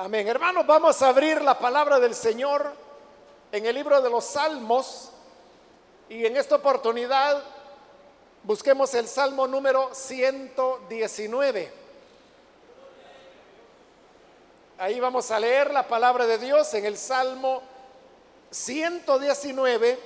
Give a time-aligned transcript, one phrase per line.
[0.00, 0.28] Amén.
[0.28, 2.72] Hermanos, vamos a abrir la palabra del Señor
[3.50, 5.10] en el libro de los Salmos
[6.08, 7.42] y en esta oportunidad
[8.44, 11.72] busquemos el Salmo número 119.
[14.78, 17.60] Ahí vamos a leer la palabra de Dios en el Salmo
[18.52, 19.98] 119.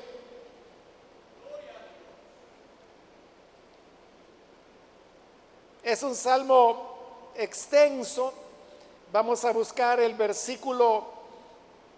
[5.82, 8.41] Es un salmo extenso
[9.12, 11.04] Vamos a buscar el versículo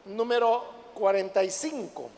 [0.07, 0.65] número
[0.95, 2.11] 45.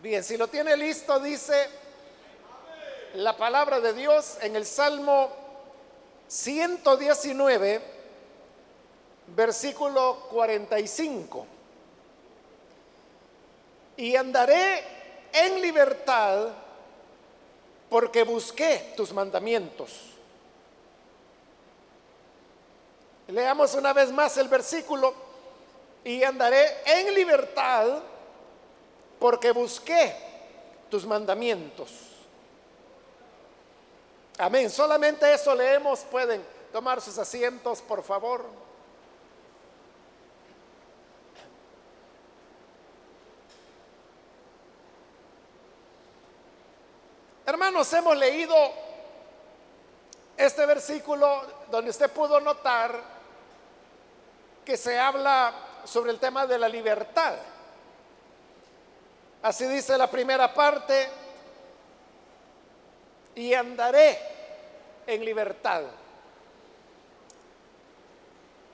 [0.00, 1.68] Bien, si lo tiene listo, dice
[3.14, 5.39] la palabra de Dios en el Salmo
[6.30, 7.80] 119,
[9.34, 11.46] versículo 45.
[13.96, 14.84] Y andaré
[15.32, 16.50] en libertad
[17.88, 19.90] porque busqué tus mandamientos.
[23.26, 25.12] Leamos una vez más el versículo.
[26.04, 28.02] Y andaré en libertad
[29.18, 30.14] porque busqué
[30.88, 32.09] tus mandamientos.
[34.40, 34.70] Amén.
[34.70, 36.00] Solamente eso leemos.
[36.00, 38.46] Pueden tomar sus asientos, por favor.
[47.44, 48.56] Hermanos, hemos leído
[50.38, 52.98] este versículo donde usted pudo notar
[54.64, 55.52] que se habla
[55.84, 57.34] sobre el tema de la libertad.
[59.42, 61.08] Así dice la primera parte,
[63.34, 64.18] y andaré
[65.10, 65.82] en libertad.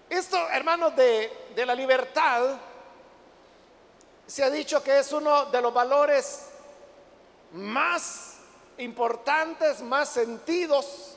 [0.09, 2.57] Esto, hermanos, de, de la libertad,
[4.27, 6.47] se ha dicho que es uno de los valores
[7.53, 8.37] más
[8.79, 11.17] importantes, más sentidos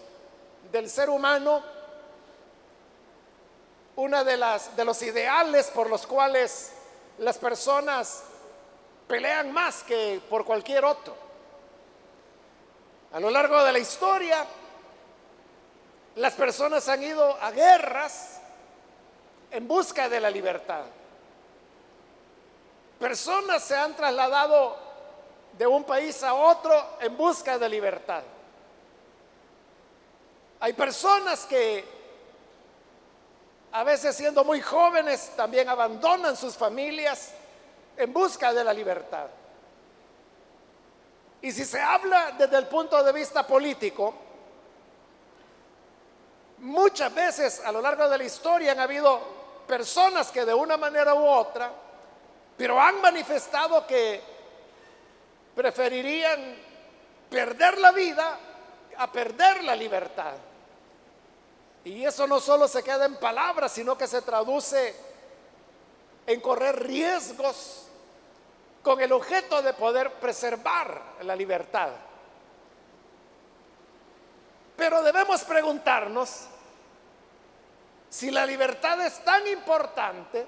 [0.71, 1.61] del ser humano,
[3.95, 4.37] una de
[4.75, 6.71] de los ideales por los cuales
[7.17, 8.23] las personas
[9.07, 11.15] pelean más que por cualquier otro.
[13.11, 14.45] A lo largo de la historia,
[16.15, 18.39] las personas han ido a guerras
[19.51, 20.83] en busca de la libertad.
[22.99, 24.77] Personas se han trasladado
[25.57, 28.23] de un país a otro en busca de libertad.
[30.59, 31.85] Hay personas que
[33.71, 37.31] a veces siendo muy jóvenes también abandonan sus familias
[37.95, 39.27] en busca de la libertad.
[41.41, 44.13] Y si se habla desde el punto de vista político,
[46.61, 49.19] muchas veces a lo largo de la historia han habido
[49.67, 51.71] personas que de una manera u otra,
[52.57, 54.21] pero han manifestado que
[55.55, 56.55] preferirían
[57.29, 58.39] perder la vida
[58.97, 60.33] a perder la libertad.
[61.85, 64.95] Y eso no solo se queda en palabras, sino que se traduce
[66.27, 67.87] en correr riesgos
[68.83, 71.89] con el objeto de poder preservar la libertad.
[74.79, 76.45] Pero debemos preguntarnos
[78.09, 80.47] si la libertad es tan importante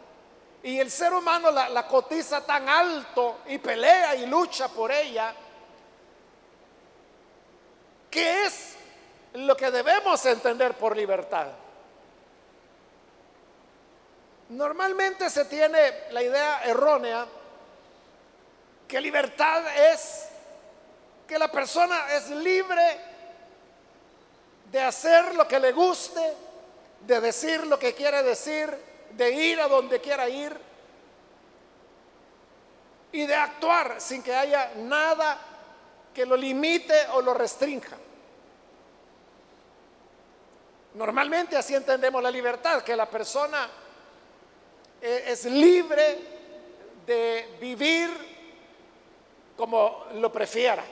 [0.64, 5.34] y el ser humano la, cotiza tan alto y pelea y lucha por ella,
[8.10, 8.76] ¿qué es
[9.34, 11.48] lo que debemos entender por libertad?
[14.48, 17.28] Normalmente se tiene la idea errónea
[18.88, 19.62] que libertad
[19.92, 20.30] es
[21.28, 23.11] que la persona es libre
[24.72, 26.34] de hacer lo que le guste,
[27.02, 28.74] de decir lo que quiere decir,
[29.12, 30.58] de ir a donde quiera ir
[33.12, 35.38] y de actuar sin que haya nada
[36.14, 37.98] que lo limite o lo restrinja.
[40.94, 43.70] Normalmente así entendemos la libertad, que la persona
[45.02, 46.18] eh, es libre
[47.06, 48.10] de vivir
[49.58, 50.84] como lo prefiera.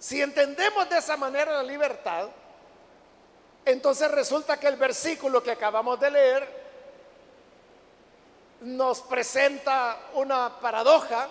[0.00, 2.26] Si entendemos de esa manera la libertad,
[3.66, 6.60] entonces resulta que el versículo que acabamos de leer
[8.62, 11.28] nos presenta una paradoja,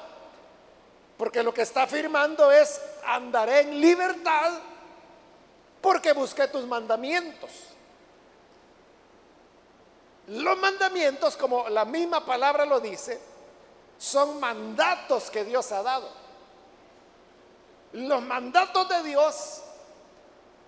[1.17, 4.53] porque lo que está afirmando es, andaré en libertad
[5.81, 7.49] porque busqué tus mandamientos.
[10.27, 13.19] Los mandamientos, como la misma palabra lo dice,
[13.97, 16.28] son mandatos que Dios ha dado.
[17.93, 19.61] Los mandatos de Dios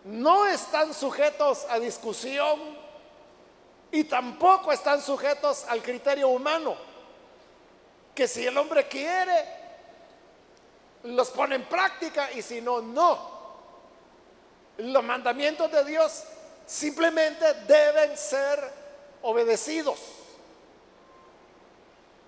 [0.06, 2.60] no están sujetos a discusión
[3.92, 6.76] y tampoco están sujetos al criterio humano,
[8.16, 9.62] que si el hombre quiere,
[11.04, 13.42] los pone en práctica y si no, no.
[14.78, 16.24] Los mandamientos de Dios
[16.66, 18.60] simplemente deben ser
[19.22, 20.00] obedecidos.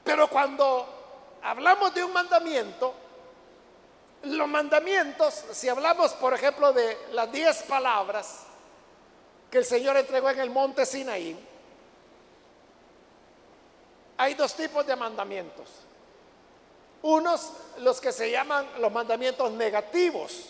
[0.04, 2.94] Pero cuando hablamos de un mandamiento,
[4.24, 8.44] los mandamientos, si hablamos por ejemplo de las diez palabras
[9.52, 11.38] que el Señor entregó en el monte Sinaí,
[14.18, 15.70] hay dos tipos de mandamientos.
[17.02, 20.46] Unos, los que se llaman los mandamientos negativos,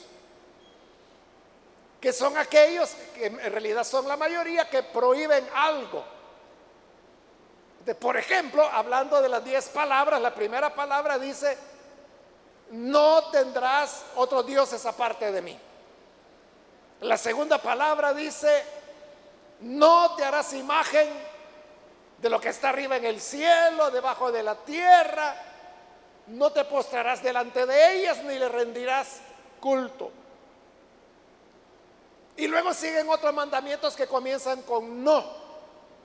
[1.99, 6.03] que son aquellos que en realidad son la mayoría que prohíben algo.
[7.99, 11.57] Por ejemplo, hablando de las diez palabras, la primera palabra dice,
[12.73, 15.57] no tendrás otros dioses aparte de mí.
[17.01, 18.63] La segunda palabra dice,
[19.59, 21.07] no te harás imagen
[22.17, 25.35] de lo que está arriba en el cielo, debajo de la tierra,
[26.27, 29.19] no te postrarás delante de ellas ni le rendirás
[29.59, 30.09] culto.
[32.37, 35.23] Y luego siguen otros mandamientos que comienzan con no,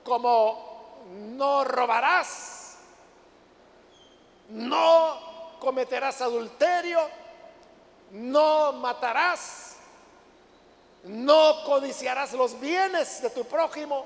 [0.03, 1.01] como
[1.35, 2.75] no robarás,
[4.49, 5.28] no
[5.59, 6.99] cometerás adulterio,
[8.11, 9.75] no matarás,
[11.03, 14.05] no codiciarás los bienes de tu prójimo.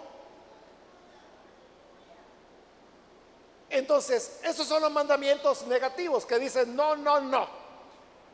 [3.69, 7.47] Entonces, esos son los mandamientos negativos que dicen no, no, no.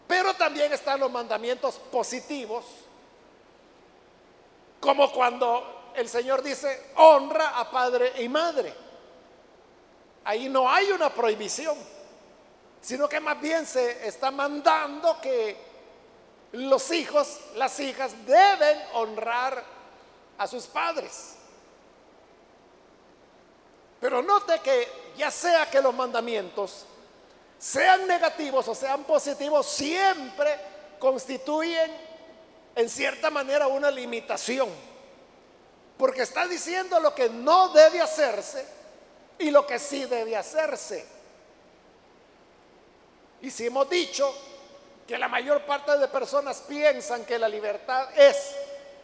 [0.07, 2.65] Pero también están los mandamientos positivos,
[4.79, 8.73] como cuando el Señor dice honra a padre y madre.
[10.25, 11.77] Ahí no hay una prohibición
[12.81, 15.57] sino que más bien se está mandando que
[16.53, 19.63] los hijos, las hijas deben honrar
[20.37, 21.35] a sus padres.
[23.99, 24.87] Pero note que
[25.17, 26.85] ya sea que los mandamientos
[27.57, 30.57] sean negativos o sean positivos, siempre
[30.97, 31.91] constituyen
[32.75, 34.69] en cierta manera una limitación.
[35.97, 38.65] Porque está diciendo lo que no debe hacerse
[39.37, 41.18] y lo que sí debe hacerse.
[43.41, 44.33] Y si hemos dicho
[45.07, 48.55] que la mayor parte de personas piensan que la libertad es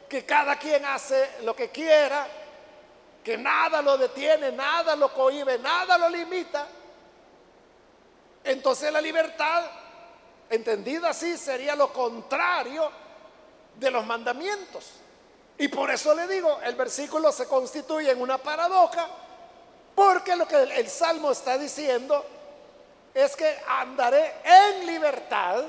[0.08, 2.28] que cada quien hace lo que quiera,
[3.24, 6.68] que nada lo detiene, nada lo cohibe, nada lo limita,
[8.46, 9.66] entonces la libertad,
[10.50, 12.92] entendida así, sería lo contrario
[13.76, 14.86] de los mandamientos.
[15.58, 19.08] Y por eso le digo, el versículo se constituye en una paradoja,
[19.96, 22.24] porque lo que el, Salmo está diciendo
[23.16, 25.64] es que andaré en libertad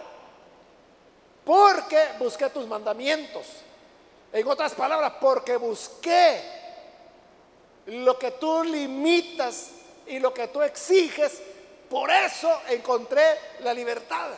[1.44, 3.46] porque busqué tus mandamientos.
[4.32, 6.42] En otras palabras, porque busqué
[7.86, 9.70] lo que tú limitas
[10.08, 11.40] y lo que tú exiges,
[11.88, 14.30] por eso encontré la libertad.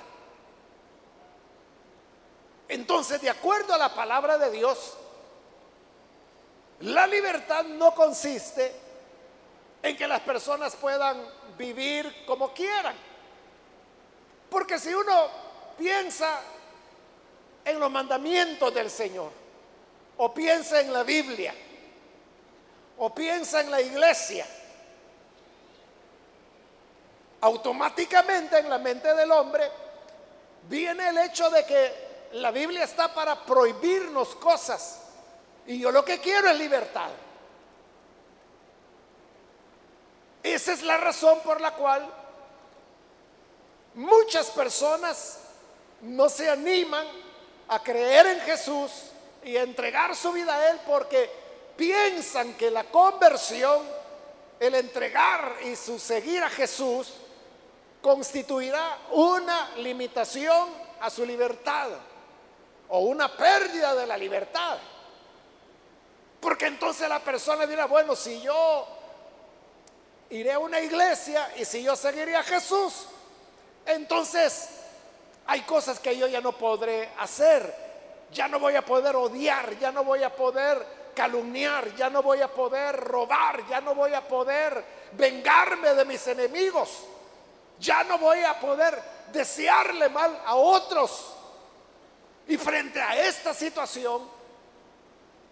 [2.68, 4.98] Entonces, de acuerdo a la palabra de Dios,
[6.80, 8.87] la libertad no consiste
[9.82, 11.24] en que las personas puedan
[11.56, 12.96] vivir como quieran.
[14.50, 15.28] Porque si uno
[15.76, 16.40] piensa
[17.64, 19.30] en los mandamientos del Señor,
[20.16, 21.54] o piensa en la Biblia,
[22.98, 24.46] o piensa en la iglesia,
[27.40, 29.70] automáticamente en la mente del hombre
[30.68, 35.02] viene el hecho de que la Biblia está para prohibirnos cosas.
[35.66, 37.10] Y yo lo que quiero es libertad.
[40.42, 42.06] Esa es la razón por la cual
[43.94, 45.40] muchas personas
[46.02, 47.06] no se animan
[47.68, 48.90] a creer en Jesús
[49.42, 51.30] y entregar su vida a Él porque
[51.76, 53.82] piensan que la conversión,
[54.60, 57.14] el entregar y su seguir a Jesús,
[58.00, 60.68] constituirá una limitación
[61.00, 61.88] a su libertad
[62.88, 64.78] o una pérdida de la libertad.
[66.40, 68.97] Porque entonces la persona dirá, bueno, si yo
[70.30, 73.06] iré a una iglesia y si yo seguiré a Jesús,
[73.86, 74.68] entonces
[75.46, 77.88] hay cosas que yo ya no podré hacer.
[78.30, 82.42] Ya no voy a poder odiar, ya no voy a poder calumniar, ya no voy
[82.42, 86.90] a poder robar, ya no voy a poder vengarme de mis enemigos,
[87.80, 91.34] ya no voy a poder desearle mal a otros.
[92.46, 94.28] Y frente a esta situación,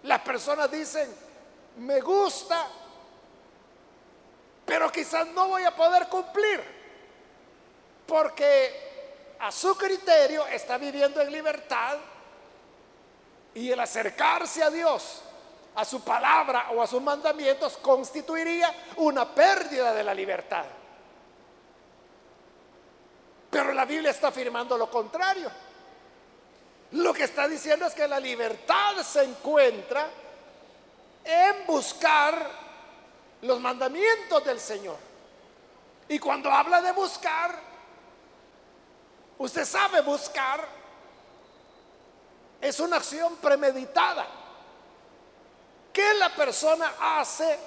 [0.03, 1.13] las personas dicen,
[1.79, 2.69] me gusta
[4.67, 6.61] pero quizás no voy a poder cumplir,
[8.07, 8.87] porque
[9.39, 11.99] a su criterio está viviendo en libertad
[13.55, 15.23] Y el acercarse a Dios,
[15.75, 20.67] a su palabra o a sus mandamientos, constituiría una pérdida de la libertad.
[23.51, 25.51] Pero la Biblia está afirmando lo contrario.
[26.93, 30.07] Lo que está diciendo es que la libertad se encuentra
[31.25, 32.66] en buscar
[33.47, 34.97] los mandamientos del Señor.
[36.09, 37.59] Y cuando habla de buscar,
[39.39, 40.67] usted sabe buscar,
[42.61, 44.27] es una acción premeditada.
[45.93, 47.59] que la persona hace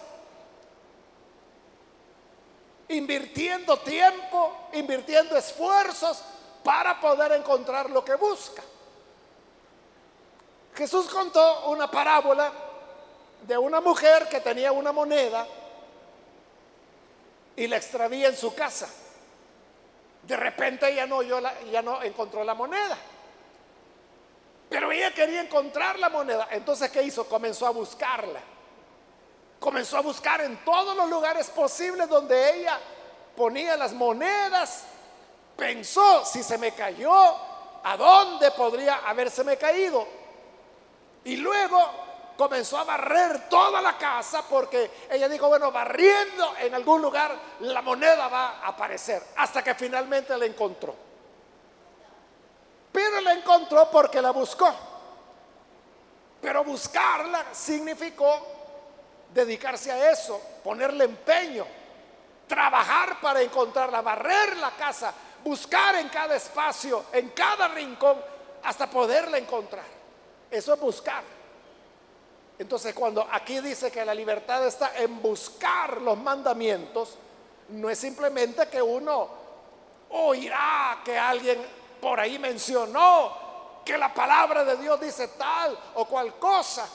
[2.90, 6.22] invirtiendo tiempo, invirtiendo esfuerzos
[6.64, 8.62] para poder encontrar lo que busca?
[10.76, 12.52] Jesús contó una parábola
[13.48, 15.48] de una mujer que tenía una moneda
[17.60, 18.88] y la extravía en su casa.
[20.24, 22.98] De repente ya no, yo ya no encontró la moneda.
[24.70, 26.48] Pero ella quería encontrar la moneda.
[26.51, 27.28] Entonces, ¿qué hizo?
[27.28, 28.39] Comenzó a buscarla.
[29.60, 32.80] Comenzó a buscar en todos los lugares posibles donde ella
[33.36, 34.86] ponía las monedas.
[35.58, 37.12] Pensó, si se me cayó,
[37.84, 40.08] ¿a dónde podría habérseme caído?
[41.25, 42.09] Y luego
[42.39, 47.81] comenzó a barrer toda la casa porque ella dijo, bueno, barriendo en algún lugar la
[47.81, 50.96] moneda va a aparecer, hasta que finalmente la encontró.
[52.93, 54.74] Pero la encontró porque la buscó.
[56.39, 58.41] Pero buscarla significó
[59.34, 61.67] dedicarse a eso, ponerle empeño,
[62.48, 68.17] trabajar para encontrarla, barrer la casa, buscar en cada espacio, en cada rincón,
[68.63, 69.84] hasta poderla encontrar.
[70.50, 71.38] Eso es buscar.
[72.60, 77.16] Entonces cuando aquí dice que la libertad está en buscar los mandamientos,
[77.70, 79.30] no es simplemente que uno
[80.10, 81.66] oirá que alguien
[82.01, 86.86] por ahí mencionó que la palabra de Dios dice tal o cual cosa.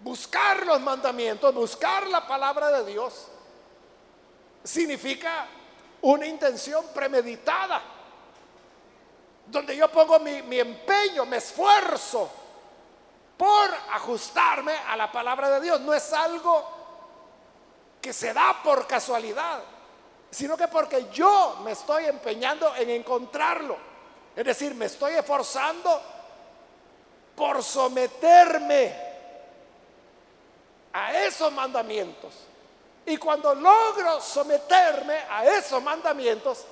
[0.00, 3.28] Buscar los mandamientos, buscar la palabra de Dios,
[4.64, 5.46] significa
[6.02, 7.80] una intención premeditada,
[9.46, 12.45] donde yo pongo mi, mi empeño, me esfuerzo
[13.36, 15.80] por ajustarme a la palabra de Dios.
[15.80, 16.64] No es algo
[18.00, 19.62] que se da por casualidad,
[20.30, 23.76] sino que porque yo me estoy empeñando en encontrarlo.
[24.34, 26.00] Es decir, me estoy esforzando
[27.34, 28.94] por someterme
[30.92, 32.34] a esos mandamientos.
[33.04, 36.64] Y cuando logro someterme a esos mandamientos,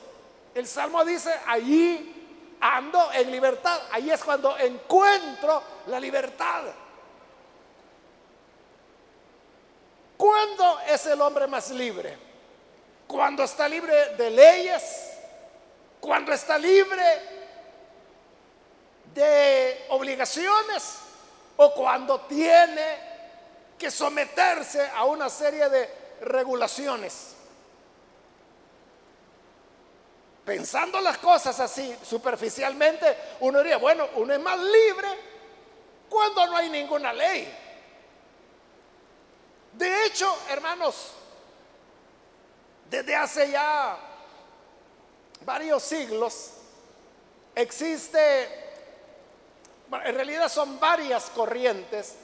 [0.55, 2.24] el Salmo dice, allí
[2.65, 3.79] ando en libertad.
[3.91, 6.63] Ahí es cuando encuentro la libertad.
[10.17, 12.17] ¿Cuándo es el hombre más libre?
[13.07, 15.13] Cuando está libre de leyes,
[16.01, 17.05] cuando está libre
[19.13, 20.95] de obligaciones
[21.57, 23.15] o cuando tiene
[23.79, 25.91] que someterse a una serie de
[26.23, 27.37] regulaciones.
[30.45, 35.09] Pensando las cosas así superficialmente, uno diría, bueno, uno es más libre
[36.09, 37.51] cuando no hay ninguna ley.
[39.73, 41.13] De hecho, hermanos,
[42.91, 43.97] desde hace ya
[45.45, 46.51] varios siglos
[47.55, 48.65] existe,
[49.91, 52.17] en realidad son varias corrientes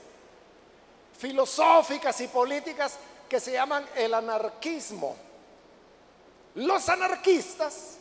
[1.18, 2.98] filosóficas y políticas
[3.28, 5.16] que se llaman el anarquismo.
[6.56, 7.99] Los anarquistas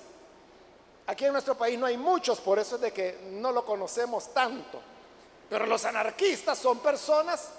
[1.10, 4.32] Aquí en nuestro país no hay muchos, por eso es de que no lo conocemos
[4.32, 4.80] tanto.
[5.50, 7.50] Pero los anarquistas son personas,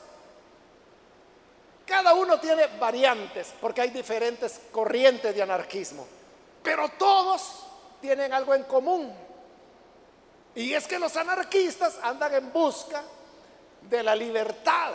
[1.84, 6.06] cada uno tiene variantes, porque hay diferentes corrientes de anarquismo,
[6.62, 7.66] pero todos
[8.00, 9.12] tienen algo en común.
[10.54, 13.02] Y es que los anarquistas andan en busca
[13.82, 14.92] de la libertad.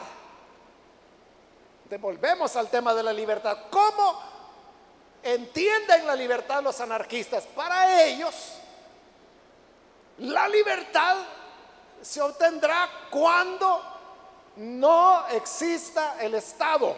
[1.89, 3.63] Devolvemos al tema de la libertad.
[3.69, 4.34] ¿Cómo
[5.25, 7.45] entienden la libertad los anarquistas.
[7.47, 8.53] Para ellos,
[10.19, 11.17] la libertad
[11.99, 13.81] se obtendrá cuando
[14.57, 16.95] no exista el Estado.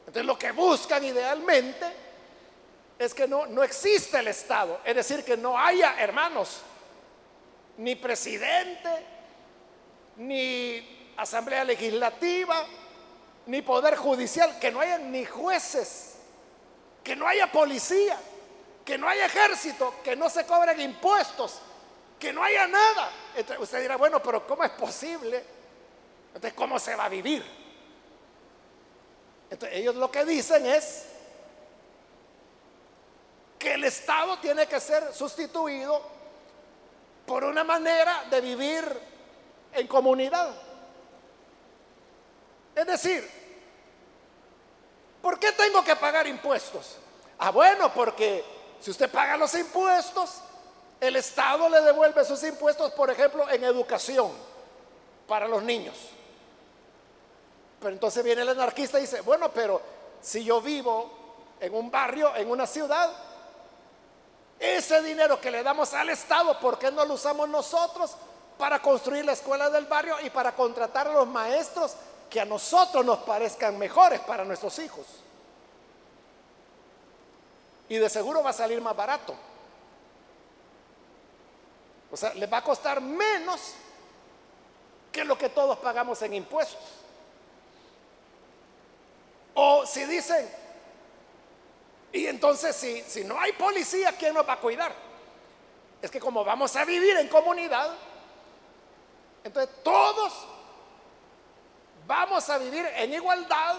[0.00, 1.86] Entonces lo que buscan idealmente
[2.98, 6.62] es que no, no existe el Estado, es decir, que no haya hermanos,
[7.76, 8.88] ni presidente,
[10.16, 12.64] ni asamblea legislativa,
[13.46, 16.14] ni poder judicial, que no haya ni jueces,
[17.02, 18.18] que no haya policía,
[18.84, 21.60] que no haya ejército, que no se cobren impuestos,
[22.18, 23.10] que no haya nada.
[23.36, 25.44] Entonces usted dirá, bueno, pero ¿cómo es posible?
[26.28, 27.44] Entonces, ¿cómo se va a vivir?
[29.50, 31.06] Entonces, ellos lo que dicen es
[33.58, 36.02] que el Estado tiene que ser sustituido
[37.24, 38.84] por una manera de vivir
[39.72, 40.54] en comunidad.
[42.74, 43.28] Es decir,
[45.22, 46.96] ¿por qué tengo que pagar impuestos?
[47.38, 48.44] Ah, bueno, porque
[48.80, 50.40] si usted paga los impuestos,
[51.00, 54.32] el Estado le devuelve sus impuestos, por ejemplo, en educación
[55.28, 55.96] para los niños.
[57.80, 59.80] Pero entonces viene el anarquista y dice, bueno, pero
[60.20, 61.10] si yo vivo
[61.60, 63.10] en un barrio, en una ciudad,
[64.58, 68.16] ese dinero que le damos al Estado, ¿por qué no lo usamos nosotros
[68.56, 71.94] para construir la escuela del barrio y para contratar a los maestros
[72.34, 75.06] que a nosotros nos parezcan mejores para nuestros hijos?
[77.88, 79.36] Y de seguro va a salir más barato.
[82.10, 83.74] O sea, les va a costar menos
[85.12, 86.82] que lo que todos pagamos en impuestos.
[89.54, 90.50] O si dicen,
[92.12, 94.92] y entonces si, si no hay policía, ¿quién nos va a cuidar?
[96.02, 97.94] Es que como vamos a vivir en comunidad,
[99.44, 100.32] entonces todos
[102.06, 103.76] vamos a vivir en igualdad,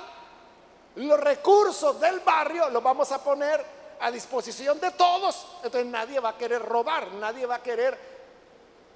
[0.96, 3.64] los recursos del barrio los vamos a poner
[4.00, 7.98] a disposición de todos, entonces nadie va a querer robar, nadie va a querer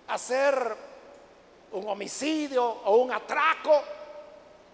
[0.07, 0.75] hacer
[1.71, 3.83] un homicidio o un atraco,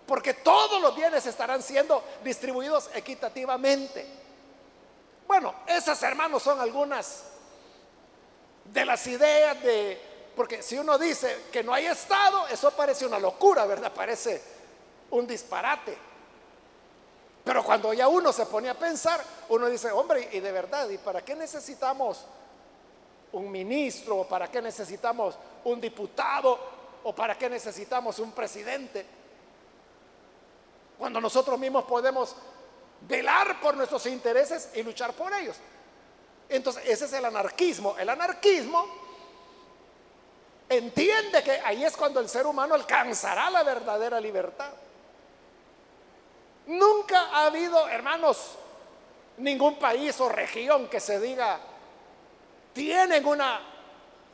[0.08, 4.06] porque todos los bienes estarán siendo distribuidos equitativamente.
[5.28, 7.24] Bueno, esas hermanos son algunas
[8.66, 13.20] de las ideas de, porque si uno dice que no hay Estado, eso parece una
[13.20, 13.92] locura, ¿verdad?
[13.94, 14.42] Parece
[15.12, 15.98] un disparate.
[17.44, 20.98] Pero cuando ya uno se pone a pensar, uno dice, hombre, y de verdad, ¿y
[20.98, 22.26] para qué necesitamos
[23.32, 24.18] un ministro?
[24.18, 26.60] ¿O para qué necesitamos un diputado?
[27.04, 29.06] ¿O para qué necesitamos un presidente?
[30.98, 32.36] Cuando nosotros mismos podemos
[33.02, 35.56] velar por nuestros intereses y luchar por ellos.
[36.50, 37.96] Entonces, ese es el anarquismo.
[37.98, 39.05] El anarquismo
[40.70, 44.72] entiende que ahí es cuando el ser humano alcanzará la verdadera libertad.
[46.68, 48.56] Nunca ha habido, hermanos,
[49.38, 51.60] ningún país o región que se diga,
[52.74, 53.62] tienen una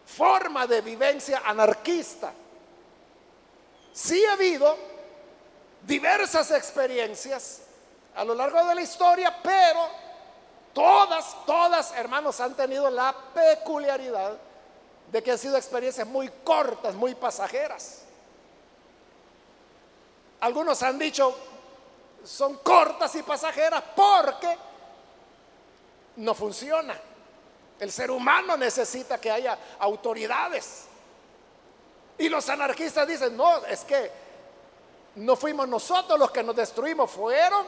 [0.06, 2.32] forma de vivencia anarquista.
[3.94, 4.78] Sí ha habido
[5.84, 7.63] diversas experiencias
[8.15, 9.88] a lo largo de la historia, pero
[10.74, 14.38] todas, todas, hermanos, han tenido la peculiaridad
[15.12, 18.04] de que han sido experiencias muy cortas, muy pasajeras.
[20.39, 21.36] Algunos han dicho,
[22.24, 24.58] son cortas y pasajeras porque
[26.17, 27.00] no funciona.
[27.80, 30.86] El ser humano necesita que haya autoridades.
[32.17, 34.12] Y los anarquistas dicen, no, es que
[35.15, 37.65] no fuimos nosotros los que nos destruimos, fueron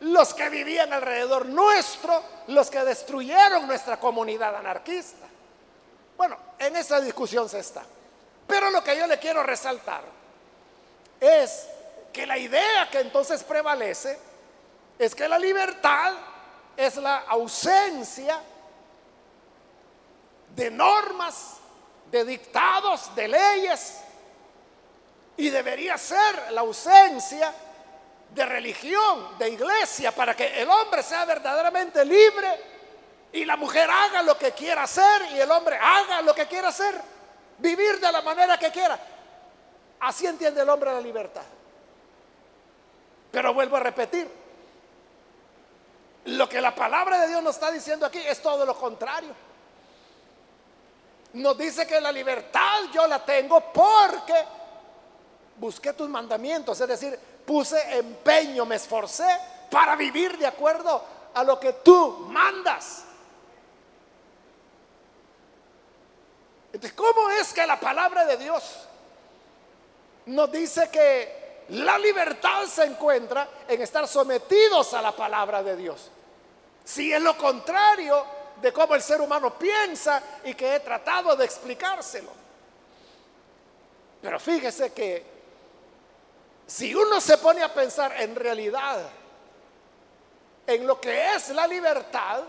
[0.00, 5.26] los que vivían alrededor nuestro, los que destruyeron nuestra comunidad anarquista.
[6.16, 7.82] Bueno, en esa discusión se está.
[8.46, 10.02] Pero lo que yo le quiero resaltar
[11.20, 11.66] es
[12.12, 14.18] que la idea que entonces prevalece
[14.98, 16.14] es que la libertad
[16.76, 18.40] es la ausencia
[20.54, 21.56] de normas,
[22.10, 23.98] de dictados, de leyes,
[25.36, 27.52] y debería ser la ausencia
[28.34, 32.75] de religión, de iglesia, para que el hombre sea verdaderamente libre
[33.36, 36.68] y la mujer haga lo que quiera hacer y el hombre haga lo que quiera
[36.68, 36.98] hacer,
[37.58, 38.98] vivir de la manera que quiera.
[40.00, 41.42] Así entiende el hombre la libertad.
[43.30, 44.26] Pero vuelvo a repetir,
[46.24, 49.34] lo que la palabra de Dios nos está diciendo aquí es todo lo contrario.
[51.34, 54.46] Nos dice que la libertad yo la tengo porque
[55.58, 59.28] busqué tus mandamientos, es decir, puse empeño, me esforcé
[59.70, 63.02] para vivir de acuerdo a lo que tú mandas.
[66.76, 68.62] Entonces, ¿cómo es que la palabra de Dios
[70.26, 76.10] nos dice que la libertad se encuentra en estar sometidos a la palabra de Dios?
[76.84, 78.22] Si es lo contrario
[78.60, 82.30] de cómo el ser humano piensa y que he tratado de explicárselo.
[84.20, 85.24] Pero fíjese que
[86.66, 89.00] si uno se pone a pensar en realidad
[90.66, 92.42] en lo que es la libertad,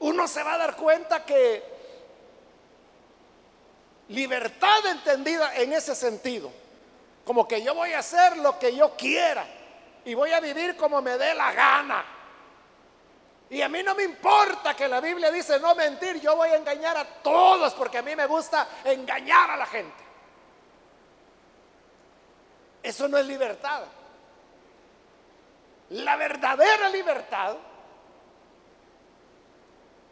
[0.00, 1.77] uno se va a dar cuenta que
[4.08, 6.50] libertad entendida en ese sentido,
[7.24, 9.44] como que yo voy a hacer lo que yo quiera
[10.04, 12.04] y voy a vivir como me dé la gana.
[13.50, 16.56] Y a mí no me importa que la Biblia dice no mentir, yo voy a
[16.56, 20.04] engañar a todos porque a mí me gusta engañar a la gente.
[22.82, 23.82] Eso no es libertad.
[25.90, 27.56] La verdadera libertad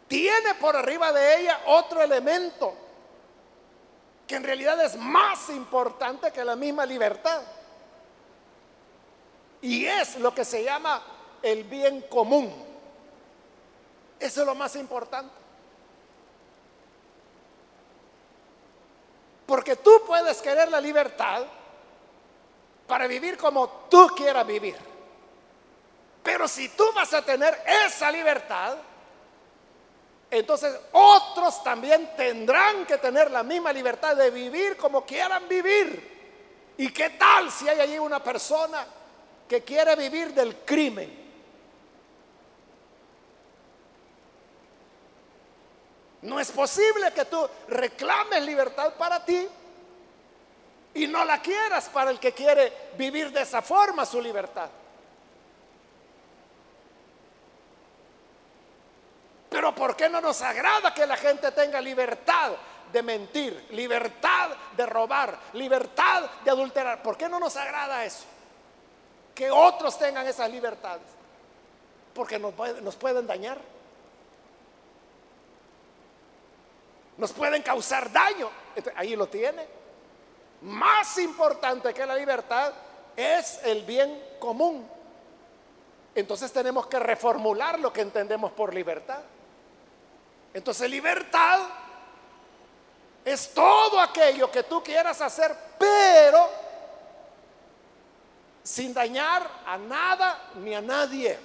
[0.09, 2.86] tiene por arriba de ella otro elemento
[4.27, 7.43] que en realidad es más importante que la misma libertad.
[9.63, 11.03] Y es lo que se llama
[11.43, 12.53] el bien común.
[14.19, 15.33] Eso es lo más importante.
[19.47, 21.45] Porque tú puedes querer la libertad
[22.87, 24.77] para vivir como tú quieras vivir.
[26.23, 28.77] Pero si tú vas a tener esa libertad,
[30.39, 36.17] entonces otros también tendrán que tener la misma libertad de vivir como quieran vivir.
[36.79, 38.87] ¿Y qué tal si hay allí una persona
[39.49, 41.27] que quiere vivir del crimen?
[46.23, 49.47] No es posible que tú reclames libertad para ti
[50.95, 54.69] y no la quieras para el que quiere vivir de esa forma su libertad.
[59.57, 62.53] Pero ¿por qué no nos agrada que la gente tenga libertad
[62.93, 67.03] de mentir, libertad de robar, libertad de adulterar?
[67.03, 68.27] ¿Por qué no nos agrada eso?
[69.35, 71.07] Que otros tengan esas libertades.
[72.13, 72.53] Porque nos,
[72.97, 73.59] pueden dañar.
[77.17, 78.51] nos pueden causar daño.
[78.95, 79.67] Ahí lo tiene.
[80.61, 82.75] Más importante que la libertad
[83.17, 84.87] es el bien común.
[86.15, 89.23] Entonces tenemos que reformular lo que entendemos por libertad.
[90.57, 91.69] Entonces libertad
[93.23, 96.49] es todo aquello que tú quieras hacer, pero
[98.63, 101.39] sin dañar a nada ni a nadie.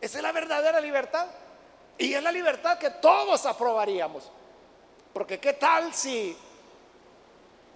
[0.00, 1.26] Esa es la verdadera libertad.
[1.98, 4.30] Y es la libertad que todos aprobaríamos.
[5.12, 6.34] Porque qué tal si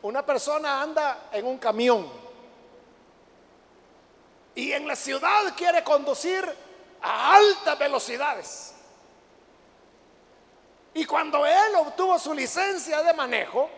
[0.01, 2.32] una persona anda en un camión
[4.55, 6.45] y en la ciudad quiere conducir
[7.01, 8.75] a altas velocidades.
[10.95, 13.71] Y cuando él obtuvo su licencia de manejo,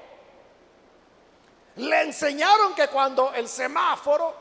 [1.76, 4.34] le enseñaron que cuando el semáforo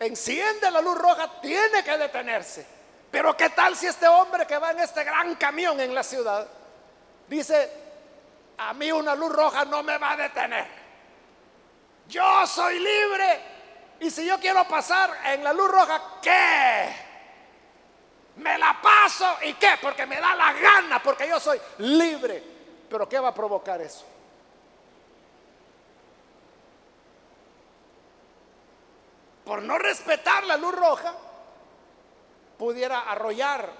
[0.00, 2.66] enciende la luz roja, tiene que detenerse.
[3.10, 6.46] Pero ¿qué tal si este hombre que va en este gran camión en la ciudad
[7.28, 7.70] dice,
[8.58, 10.66] a mí una luz roja no me va a detener?
[12.08, 13.55] Yo soy libre
[14.00, 16.94] y si yo quiero pasar en la luz roja, ¿qué?
[18.36, 19.70] Me la paso y qué?
[19.80, 22.42] Porque me da la gana, porque yo soy libre.
[22.88, 24.04] Pero ¿qué va a provocar eso?
[29.44, 31.14] Por no respetar la luz roja,
[32.58, 33.70] pudiera arrollar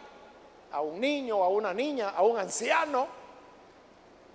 [0.72, 3.08] a un niño, a una niña, a un anciano,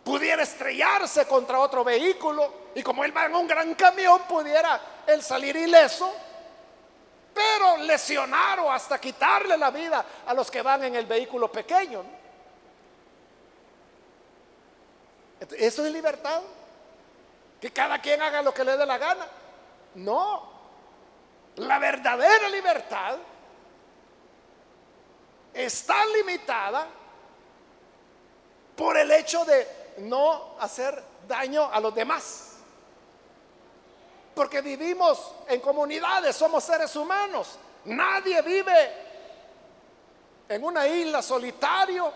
[0.03, 5.21] pudiera estrellarse contra otro vehículo y como él va en un gran camión pudiera él
[5.21, 6.13] salir ileso,
[7.33, 12.03] pero lesionar o hasta quitarle la vida a los que van en el vehículo pequeño.
[15.57, 16.41] ¿Eso es libertad?
[17.59, 19.27] Que cada quien haga lo que le dé la gana.
[19.95, 20.49] No.
[21.55, 23.17] La verdadera libertad
[25.53, 26.87] está limitada
[28.75, 32.50] por el hecho de no hacer daño a los demás.
[34.41, 37.59] Porque vivimos en comunidades, somos seres humanos.
[37.85, 38.91] Nadie vive
[40.49, 42.11] en una isla solitario.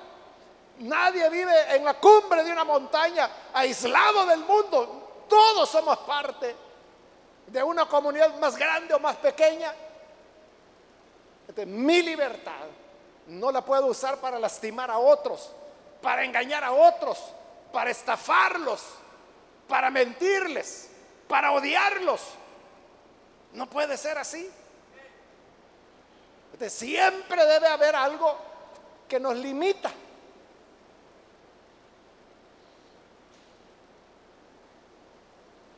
[0.80, 5.26] Nadie vive en la cumbre de una montaña aislado del mundo.
[5.30, 6.56] Todos somos parte
[7.46, 9.72] de una comunidad más grande o más pequeña.
[11.68, 12.66] mi libertad
[13.28, 15.52] no la puedo usar para lastimar a otros,
[16.02, 17.20] para engañar a otros,
[17.72, 18.82] para estafarlos,
[19.68, 20.90] para mentirles,
[21.28, 22.22] para odiarlos.
[23.54, 24.50] No puede ser así.
[26.68, 28.38] siempre debe haber algo
[29.08, 29.92] que nos limita.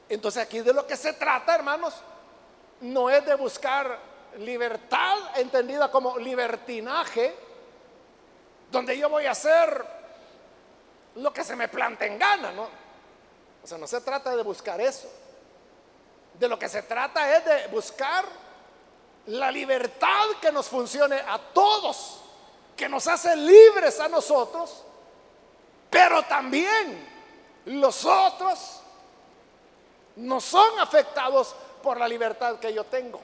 [0.09, 1.95] Entonces aquí de lo que se trata, hermanos,
[2.81, 3.99] no es de buscar
[4.39, 7.35] libertad entendida como libertinaje,
[8.71, 9.85] donde yo voy a hacer
[11.15, 12.67] lo que se me plante en gana, ¿no?
[13.63, 15.09] O sea, no se trata de buscar eso.
[16.39, 18.25] De lo que se trata es de buscar
[19.27, 22.21] la libertad que nos funcione a todos,
[22.75, 24.83] que nos hace libres a nosotros,
[25.89, 27.07] pero también
[27.65, 28.81] los otros
[30.17, 33.19] no son afectados por la libertad que yo tengo.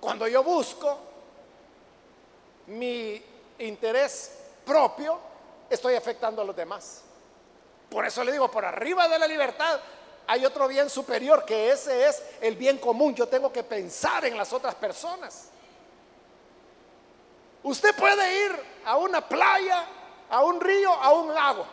[0.00, 0.98] Cuando yo busco
[2.68, 3.22] mi
[3.58, 5.18] interés propio,
[5.68, 7.02] estoy afectando a los demás.
[7.90, 9.80] Por eso le digo, por arriba de la libertad
[10.30, 13.16] hay otro bien superior, que ese es el bien común.
[13.16, 15.48] Yo tengo que pensar en las otras personas.
[17.64, 19.84] Usted puede ir a una playa,
[20.30, 21.66] a un río, a un lago.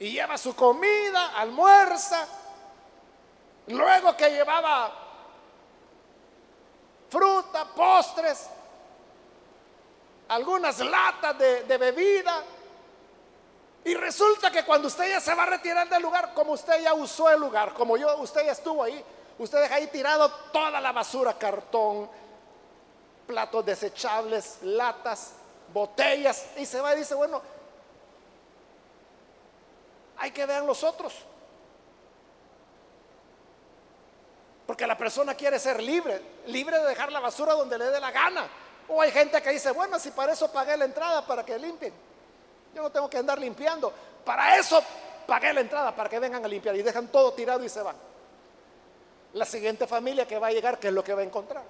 [0.00, 2.26] Y lleva su comida, almuerza.
[3.68, 4.92] Luego que llevaba
[7.08, 8.48] fruta, postres,
[10.26, 12.42] algunas latas de, de bebida,
[13.86, 16.92] y resulta que cuando usted ya se va a retirar del lugar, como usted ya
[16.92, 19.00] usó el lugar, como yo, usted ya estuvo ahí,
[19.38, 22.10] usted deja ahí tirado toda la basura, cartón,
[23.28, 25.34] platos desechables, latas,
[25.72, 27.40] botellas, y se va y dice, bueno,
[30.18, 31.14] hay que ver los otros.
[34.66, 38.10] Porque la persona quiere ser libre, libre de dejar la basura donde le dé la
[38.10, 38.48] gana.
[38.88, 42.05] O hay gente que dice, bueno, si para eso pagué la entrada para que limpien.
[42.76, 43.90] Yo no tengo que andar limpiando.
[44.22, 44.82] Para eso
[45.26, 47.96] pagué la entrada, para que vengan a limpiar y dejan todo tirado y se van.
[49.32, 51.62] La siguiente familia que va a llegar, ¿qué es lo que va a encontrar?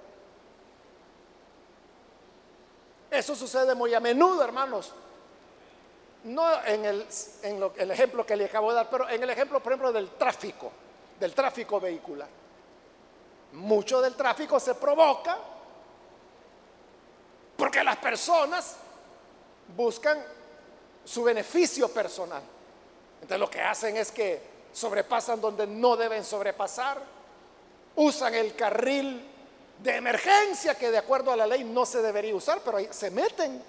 [3.09, 4.91] Eso sucede muy a menudo, hermanos.
[6.25, 7.07] No en, el,
[7.77, 10.73] el ejemplo que le acabo de dar, pero en el ejemplo, por ejemplo, del tráfico,
[11.17, 12.27] del tráfico vehicular.
[13.53, 15.37] Mucho del tráfico se provoca
[17.55, 18.75] porque las personas
[19.73, 20.36] buscan
[21.07, 22.43] su beneficio personal.
[23.21, 24.41] Entonces lo que hacen es que
[24.73, 26.97] sobrepasan donde no deben sobrepasar,
[27.95, 29.25] usan el carril
[29.79, 33.09] de emergencia que de acuerdo a la ley no se debería usar, pero ahí se
[33.09, 33.63] meten,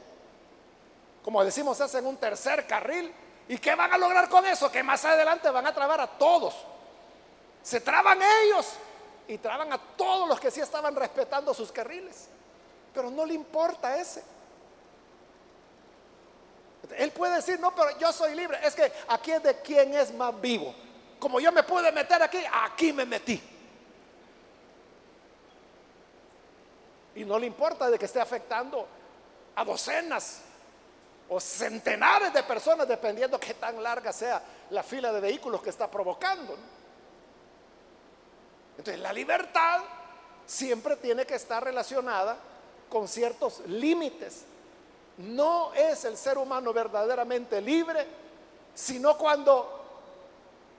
[1.22, 3.12] como decimos, hacen un tercer carril.
[3.46, 4.70] ¿Y qué van a lograr con eso?
[4.70, 6.55] Que más adelante van a trabar a todos.
[7.62, 8.66] Se traban ellos
[9.29, 12.27] y traban a todos los que sí estaban respetando sus carriles.
[12.92, 14.22] Pero no le importa ese.
[16.96, 18.59] Él puede decir, no, pero yo soy libre.
[18.64, 20.74] Es que aquí es de quien es más vivo.
[21.18, 23.42] Como yo me pude meter aquí, aquí me metí.
[27.14, 28.87] Y no le importa de que esté afectando
[29.57, 30.42] a docenas
[31.29, 35.90] o centenares de personas, dependiendo qué tan larga sea la fila de vehículos que está
[35.90, 36.57] provocando.
[38.79, 39.83] Entonces, la libertad
[40.46, 42.37] siempre tiene que estar relacionada
[42.88, 44.44] con ciertos límites
[45.18, 48.07] no es el ser humano verdaderamente libre,
[48.74, 49.78] sino cuando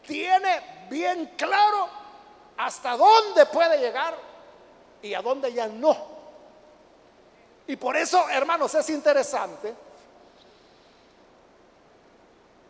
[0.05, 1.87] tiene bien claro
[2.57, 4.15] hasta dónde puede llegar
[5.01, 6.19] y a dónde ya no.
[7.67, 9.75] Y por eso, hermanos, es interesante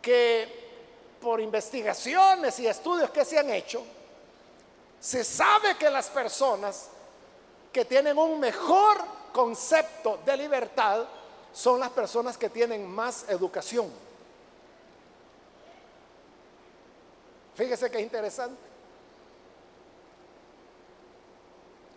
[0.02, 0.60] que
[1.20, 3.82] por investigaciones y estudios que se han hecho,
[4.98, 6.88] se sabe que las personas
[7.72, 8.98] que tienen un mejor
[9.32, 11.04] concepto de libertad
[11.52, 13.90] son las personas que tienen más educación.
[17.54, 18.70] Fíjese qué interesante.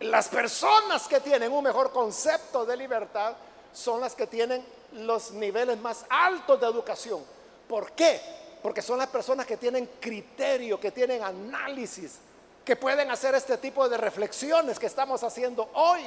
[0.00, 3.34] Las personas que tienen un mejor concepto de libertad
[3.72, 7.24] son las que tienen los niveles más altos de educación.
[7.68, 8.20] ¿Por qué?
[8.62, 12.18] Porque son las personas que tienen criterio, que tienen análisis,
[12.64, 16.02] que pueden hacer este tipo de reflexiones que estamos haciendo hoy.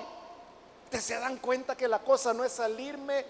[0.86, 3.26] Ustedes se dan cuenta que la cosa no es salirme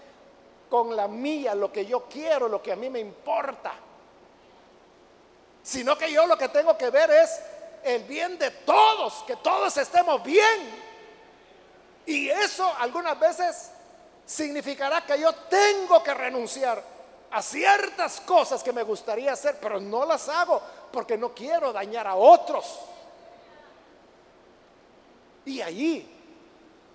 [0.68, 3.72] con la mía, lo que yo quiero, lo que a mí me importa.
[5.62, 7.40] Sino que yo lo que tengo que ver es
[7.82, 10.88] el bien de todos, que todos estemos bien.
[12.06, 13.70] Y eso algunas veces
[14.24, 16.82] significará que yo tengo que renunciar
[17.30, 22.06] a ciertas cosas que me gustaría hacer, pero no las hago porque no quiero dañar
[22.06, 22.80] a otros.
[25.44, 26.14] Y ahí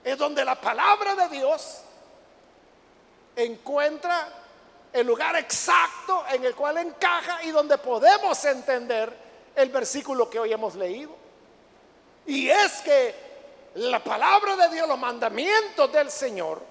[0.03, 1.81] es donde la palabra de Dios
[3.35, 4.29] encuentra
[4.91, 9.11] el lugar exacto en el cual encaja y donde podemos entender
[9.55, 11.15] el versículo que hoy hemos leído.
[12.25, 13.15] Y es que
[13.75, 16.61] la palabra de Dios, los mandamientos del Señor,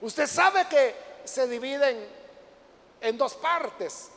[0.00, 2.08] usted sabe que se dividen
[3.00, 4.08] en dos partes.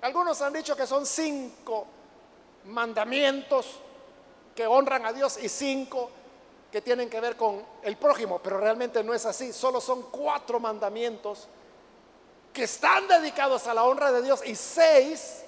[0.00, 1.86] Algunos han dicho que son cinco
[2.64, 3.66] mandamientos
[4.54, 6.10] que honran a Dios y cinco
[6.72, 9.52] que tienen que ver con el prójimo, pero realmente no es así.
[9.52, 11.46] Solo son cuatro mandamientos
[12.50, 15.42] que están dedicados a la honra de Dios y seis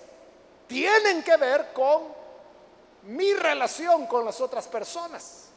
[0.66, 2.02] tienen que ver con
[3.04, 5.48] mi relación con las otras personas.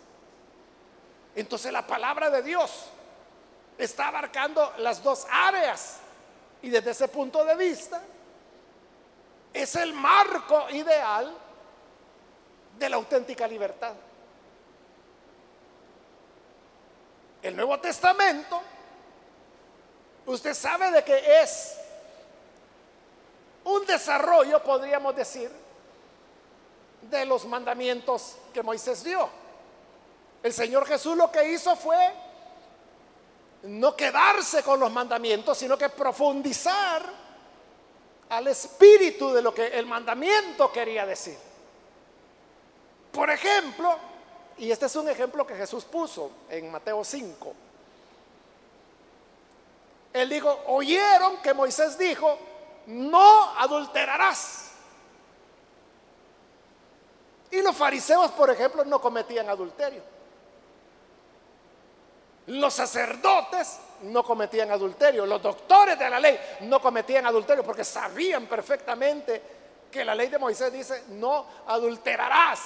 [1.35, 2.85] Entonces la palabra de Dios
[3.77, 5.97] está abarcando las dos áreas
[6.61, 8.01] y desde ese punto de vista
[9.53, 11.35] es el marco ideal
[12.79, 13.93] de la auténtica libertad.
[17.47, 18.61] El Nuevo Testamento,
[20.25, 21.77] usted sabe de que es
[23.63, 25.49] un desarrollo, podríamos decir,
[27.03, 29.29] de los mandamientos que Moisés dio.
[30.43, 31.97] El Señor Jesús lo que hizo fue
[33.63, 37.01] no quedarse con los mandamientos, sino que profundizar
[38.27, 41.37] al espíritu de lo que el mandamiento quería decir.
[43.13, 44.16] Por ejemplo,
[44.57, 47.53] y este es un ejemplo que Jesús puso en Mateo 5.
[50.13, 52.37] Él dijo, oyeron que Moisés dijo,
[52.87, 54.71] no adulterarás.
[57.51, 60.01] Y los fariseos, por ejemplo, no cometían adulterio.
[62.47, 65.25] Los sacerdotes no cometían adulterio.
[65.25, 69.41] Los doctores de la ley no cometían adulterio porque sabían perfectamente
[69.91, 72.61] que la ley de Moisés dice, no adulterarás.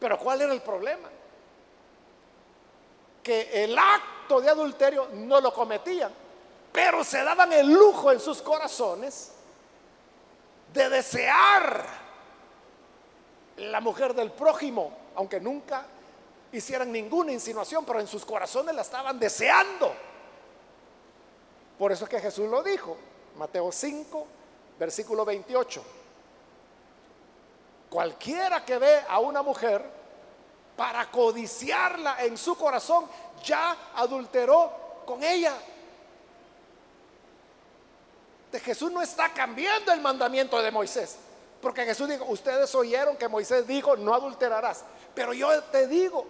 [0.00, 1.08] Pero ¿cuál era el problema?
[3.22, 6.10] Que el acto de adulterio no lo cometían,
[6.72, 9.32] pero se daban el lujo en sus corazones
[10.72, 11.84] de desear
[13.58, 15.84] la mujer del prójimo, aunque nunca
[16.52, 19.94] hicieran ninguna insinuación, pero en sus corazones la estaban deseando.
[21.78, 22.96] Por eso es que Jesús lo dijo,
[23.36, 24.26] Mateo 5,
[24.78, 25.82] versículo 28.
[27.90, 29.84] Cualquiera que ve a una mujer
[30.76, 33.06] para codiciarla en su corazón,
[33.44, 35.54] ya adulteró con ella.
[38.52, 41.18] De Jesús no está cambiando el mandamiento de Moisés.
[41.60, 44.84] Porque Jesús dijo, ustedes oyeron que Moisés dijo, no adulterarás.
[45.14, 46.24] Pero yo te digo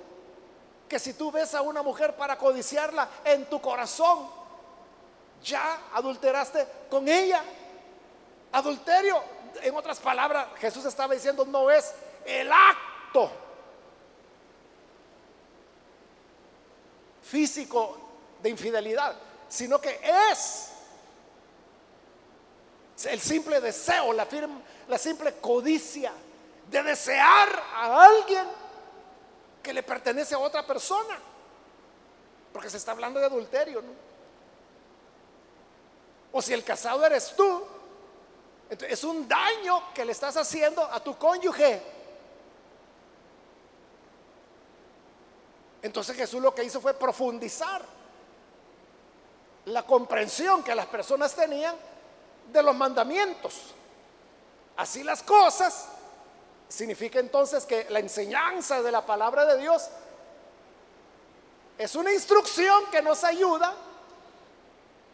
[0.89, 4.29] que si tú ves a una mujer para codiciarla en tu corazón,
[5.45, 7.45] ya adulteraste con ella.
[8.53, 9.23] Adulterio
[9.63, 11.93] en otras palabras, Jesús estaba diciendo, no es
[12.25, 13.31] el acto
[17.23, 17.99] físico
[18.43, 19.15] de infidelidad,
[19.49, 20.71] sino que es
[23.07, 24.27] el simple deseo, la,
[24.89, 26.13] la simple codicia
[26.71, 28.47] de desear a alguien
[29.63, 31.19] que le pertenece a otra persona.
[32.53, 33.83] Porque se está hablando de adulterio,
[36.33, 37.65] O si el casado eres tú,
[38.71, 41.83] es un daño que le estás haciendo a tu cónyuge.
[45.83, 47.83] Entonces Jesús lo que hizo fue profundizar
[49.67, 51.75] la comprensión que las personas tenían
[52.53, 53.55] de los mandamientos.
[54.77, 55.87] Así las cosas,
[56.69, 59.89] significa entonces que la enseñanza de la palabra de Dios
[61.77, 63.75] es una instrucción que nos ayuda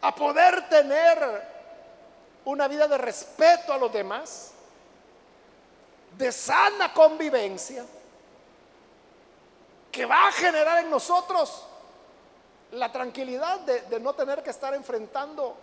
[0.01, 1.56] a poder tener
[2.47, 4.51] una vida de respeto a los demás,
[6.17, 7.85] de sana convivencia,
[9.91, 11.65] que va a generar en nosotros
[12.71, 15.57] la tranquilidad de, no tener que estar enfrentando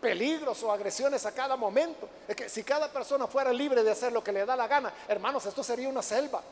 [0.00, 2.08] peligros o agresiones a cada momento.
[2.26, 4.92] Es que si cada persona fuera libre de hacer lo que le da la gana,
[5.06, 6.42] hermanos, esto sería una selva.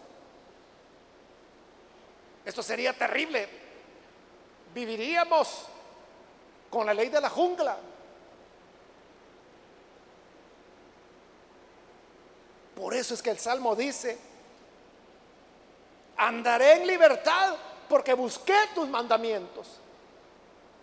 [2.44, 3.48] Esto sería terrible.
[4.72, 5.64] Viviríamos
[6.70, 7.76] con la ley de la jungla.
[12.78, 14.16] Por eso es que el Salmo dice,
[16.16, 17.56] andaré en libertad
[17.88, 19.66] porque busqué tus mandamientos.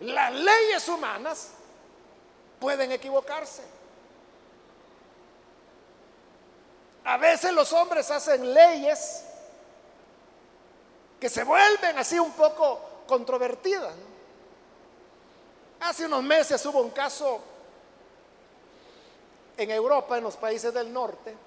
[0.00, 1.52] Las leyes humanas
[2.60, 3.62] pueden equivocarse.
[7.04, 9.24] A veces los hombres hacen leyes
[11.18, 13.94] que se vuelven así un poco controvertidas.
[15.80, 17.40] Hace unos meses hubo un caso
[19.56, 21.45] en Europa, en los países del norte,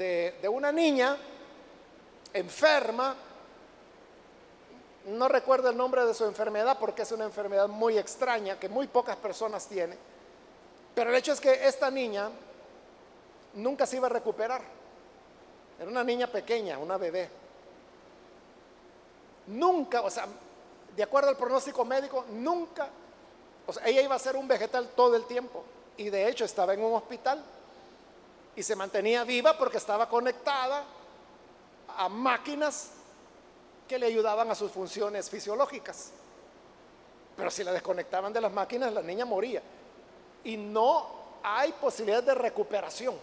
[0.00, 1.14] de, una niña
[2.32, 3.14] enferma,
[5.06, 8.86] no recuerdo el nombre de su enfermedad porque es una enfermedad muy extraña que muy
[8.86, 9.98] pocas personas tienen,
[10.94, 12.30] pero el hecho es que esta niña
[13.54, 14.62] nunca se iba a recuperar.
[15.78, 17.28] Era una niña pequeña, una bebé.
[19.48, 20.26] Nunca, o sea,
[20.96, 22.88] de acuerdo al pronóstico médico, nunca,
[23.84, 25.62] ella iba a ser un vegetal todo el tiempo
[25.98, 27.44] y de hecho estaba en un hospital
[28.56, 30.84] y se mantenía viva porque estaba conectada
[31.96, 32.90] a máquinas
[33.88, 36.12] que le ayudaban a sus funciones fisiológicas.
[37.36, 39.62] Pero si la desconectaban de las máquinas, la niña moría.
[40.44, 41.06] Y no
[41.42, 43.16] hay posibilidad de recuperación.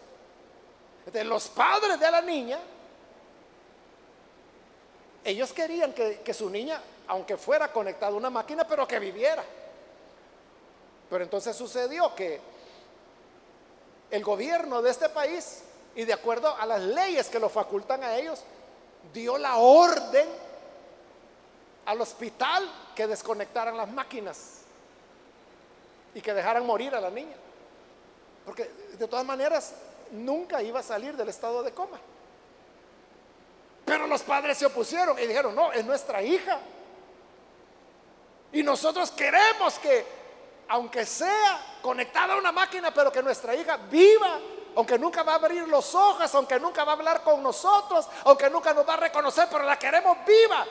[1.11, 2.59] De los padres de la niña,
[5.23, 9.43] ellos querían que, que su niña, aunque fuera conectada a una máquina, pero que viviera.
[11.09, 12.41] Pero entonces sucedió que
[14.11, 15.63] el gobierno de este país,
[15.95, 18.43] y de acuerdo a las leyes que lo facultan a ellos,
[19.13, 20.27] dio la orden
[21.85, 24.59] al hospital que desconectaran las máquinas
[26.13, 27.35] y que dejaran morir a la niña.
[28.45, 29.73] porque de todas maneras
[30.11, 31.99] nunca iba a salir del estado de coma.
[33.85, 36.59] Pero los padres se opusieron y dijeron, no, es nuestra hija.
[38.51, 40.05] Y nosotros queremos que,
[40.69, 44.39] aunque sea conectada a una máquina, pero que nuestra hija viva,
[44.75, 48.49] aunque nunca va a abrir los ojos, aunque nunca va a hablar con nosotros, aunque
[48.49, 50.65] nunca nos va a reconocer, pero la queremos viva.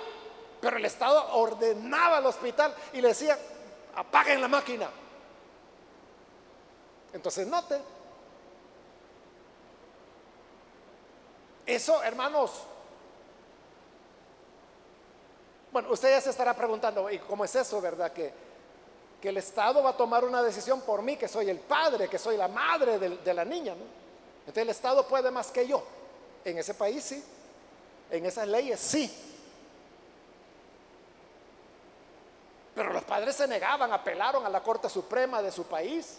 [0.61, 3.39] Pero el Estado ordenaba al hospital y le decía,
[3.95, 4.89] apaguen la máquina.
[7.13, 7.81] Entonces note,
[11.65, 12.51] eso hermanos,
[15.73, 18.13] bueno, usted ya se estará preguntando, ¿y cómo es eso, verdad?
[18.13, 18.46] Que,
[19.29, 22.37] el Estado va a tomar una decisión por mí, que soy el padre, que soy
[22.37, 23.75] la madre de, la niña.
[24.41, 25.83] Entonces el Estado puede más que yo.
[26.45, 27.25] En ese país sí,
[28.11, 29.13] en esas leyes sí.
[32.75, 36.19] Pero los padres se negaban, apelaron a la Corte Suprema de su país.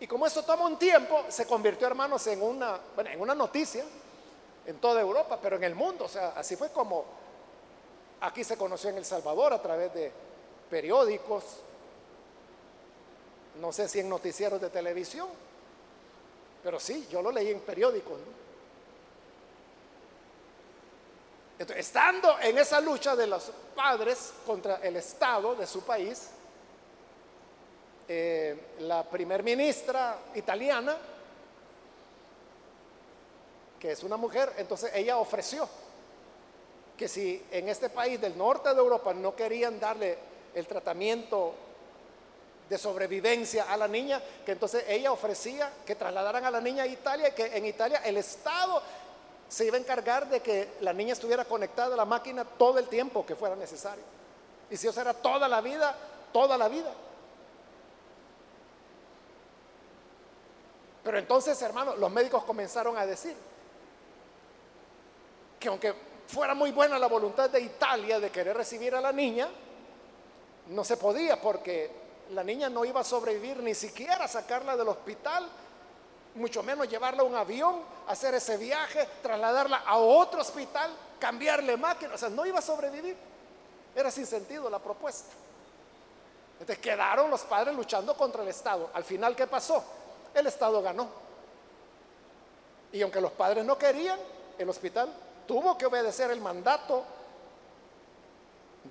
[0.00, 3.84] Y como eso toma un tiempo, se convirtió, hermanos, en una, bueno, en una noticia
[4.66, 6.04] en toda Europa, pero en el mundo.
[6.04, 7.04] O sea, así fue como
[8.20, 10.10] Aquí se conoció en El Salvador a través de
[10.68, 11.44] periódicos,
[13.60, 15.28] no sé si en noticieros de televisión,
[16.62, 18.18] pero sí, yo lo leí en periódicos.
[21.76, 26.28] estando en esa lucha de los padres contra el Estado de su país,
[28.06, 30.96] eh, la primer ministra italiana,
[33.80, 35.68] que es una mujer, entonces ella ofreció
[36.96, 40.16] que si en este país del norte de Europa no querían darle
[40.54, 41.54] el tratamiento
[42.68, 46.86] de sobrevivencia a la niña, que entonces ella ofrecía que trasladaran a la niña a
[46.86, 48.82] Italia y que en Italia el Estado
[49.48, 52.88] se iba a encargar de que la niña estuviera conectada a la máquina todo el
[52.88, 54.04] tiempo que fuera necesario.
[54.70, 55.96] Y si eso era toda la vida,
[56.32, 56.92] toda la vida.
[61.02, 63.34] Pero entonces, hermanos, los médicos comenzaron a decir
[65.58, 65.94] que aunque
[66.26, 69.48] fuera muy buena la voluntad de Italia de querer recibir a la niña,
[70.68, 75.48] no se podía porque la niña no iba a sobrevivir ni siquiera sacarla del hospital,
[76.34, 82.14] mucho menos llevarla a un avión, hacer ese viaje, trasladarla a otro hospital, cambiarle máquina,
[82.14, 83.16] o sea, no iba a sobrevivir.
[83.94, 85.34] Era sin sentido la propuesta.
[86.60, 88.90] Entonces quedaron los padres luchando contra el Estado.
[88.92, 89.82] Al final, ¿qué pasó?
[90.34, 91.08] El Estado ganó.
[92.92, 94.18] Y aunque los padres no querían,
[94.58, 95.12] el hospital
[95.46, 97.04] tuvo que obedecer el mandato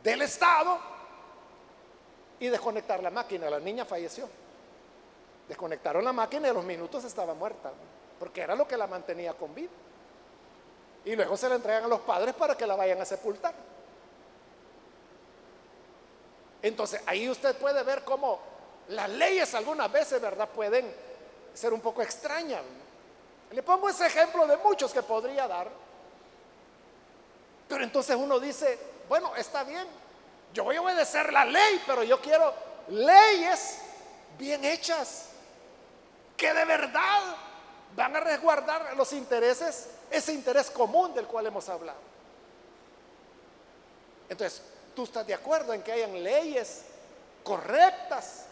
[0.03, 0.96] del Estado
[2.39, 3.49] y desconectar la máquina.
[3.49, 4.27] La niña falleció.
[5.47, 7.71] Desconectaron la máquina y a los minutos estaba muerta,
[8.19, 9.71] porque era lo que la mantenía con vida.
[11.05, 13.53] Y luego se la entregan a los padres para que la vayan a sepultar.
[16.61, 18.39] Entonces ahí usted puede ver cómo
[18.89, 20.49] las leyes algunas veces, ¿verdad?
[20.49, 20.93] Pueden
[21.53, 22.61] ser un poco extrañas.
[23.51, 25.69] Le pongo ese ejemplo de muchos que podría dar
[27.67, 28.79] pero entonces uno dice,
[29.09, 29.85] bueno, está bien,
[30.53, 32.53] yo voy a obedecer la ley, pero yo quiero
[32.89, 33.79] leyes
[34.37, 35.25] bien hechas,
[36.35, 37.35] que de verdad
[37.95, 41.99] van a resguardar los intereses, ese interés común del cual hemos hablado.
[44.29, 44.61] Entonces,
[44.95, 46.83] ¿tú estás de acuerdo en que hayan leyes
[47.43, 48.45] correctas,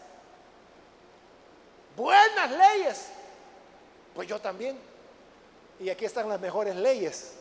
[1.96, 3.06] buenas leyes?
[4.14, 4.78] Pues yo también.
[5.78, 7.32] Y aquí están las mejores leyes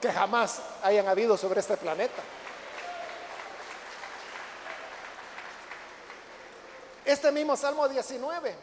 [0.00, 2.22] que jamás hayan habido sobre este planeta.
[7.10, 8.54] Este mismo Salmo 19,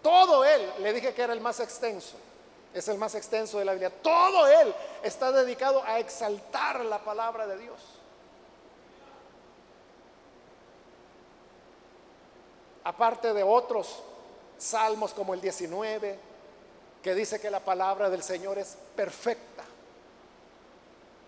[0.00, 2.14] todo él, le dije que era el más extenso,
[2.72, 7.48] es el más extenso de la Biblia, todo él está dedicado a exaltar la palabra
[7.48, 7.80] de Dios.
[12.84, 14.04] Aparte de otros
[14.56, 16.16] salmos como el 19,
[17.02, 19.64] que dice que la palabra del Señor es perfecta,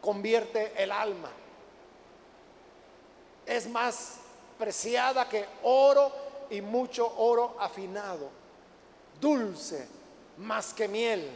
[0.00, 1.30] convierte el alma,
[3.44, 4.20] es más
[4.59, 6.12] preciada que oro
[6.50, 8.30] y mucho oro afinado,
[9.20, 9.86] dulce
[10.38, 11.28] más que miel,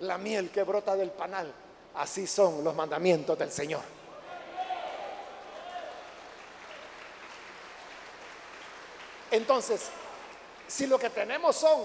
[0.00, 1.52] la miel que brota del panal.
[1.94, 3.82] Así son los mandamientos del Señor.
[9.30, 9.88] Entonces,
[10.68, 11.82] si lo que tenemos son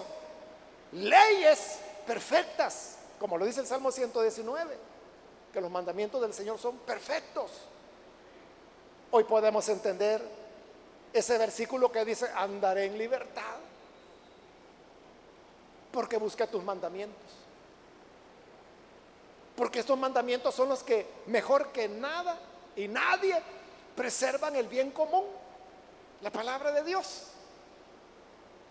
[0.91, 4.77] leyes perfectas, como lo dice el Salmo 119,
[5.51, 7.51] que los mandamientos del Señor son perfectos.
[9.11, 10.38] Hoy podemos entender
[11.13, 13.57] ese versículo que dice, andaré en libertad,
[15.91, 17.31] porque busqué tus mandamientos.
[19.55, 22.37] Porque estos mandamientos son los que mejor que nada
[22.75, 23.41] y nadie
[23.95, 25.25] preservan el bien común,
[26.21, 27.23] la palabra de Dios.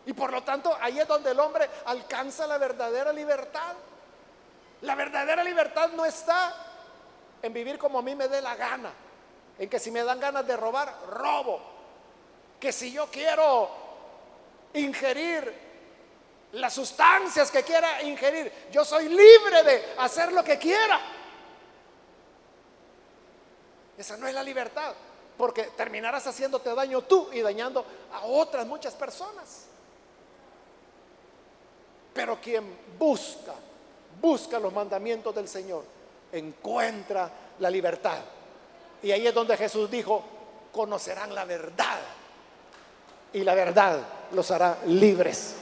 [0.07, 3.75] Y por lo tanto, ahí es donde el hombre alcanza la verdadera libertad.
[4.81, 6.55] La verdadera libertad no está
[7.43, 8.93] en vivir como a mí me dé la gana,
[9.59, 11.78] en que si me dan ganas de robar, robo.
[12.59, 13.71] Que si yo quiero
[14.75, 15.69] ingerir
[16.53, 21.01] las sustancias que quiera ingerir, yo soy libre de hacer lo que quiera.
[23.97, 24.95] Esa no es la libertad,
[25.37, 29.67] porque terminarás haciéndote daño tú y dañando a otras muchas personas.
[32.15, 33.55] Pero quien busca,
[34.21, 35.85] busca los mandamientos del Señor,
[36.33, 38.19] encuentra la libertad.
[39.03, 40.25] Y ahí es donde Jesús dijo,
[40.73, 41.99] conocerán la verdad.
[43.33, 44.01] Y la verdad
[44.33, 45.55] los hará libres.